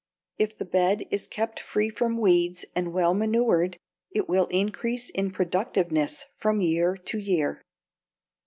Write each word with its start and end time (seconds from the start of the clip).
If 0.39 0.57
the 0.57 0.65
bed 0.65 1.05
is 1.11 1.27
kept 1.27 1.59
free 1.59 1.87
from 1.89 2.17
weeds 2.17 2.65
and 2.75 2.91
well 2.91 3.13
manured, 3.13 3.77
it 4.09 4.27
will 4.27 4.47
increase 4.47 5.11
in 5.11 5.29
productiveness 5.29 6.25
from 6.33 6.59
year 6.59 6.97
to 6.97 7.19
year. 7.19 7.61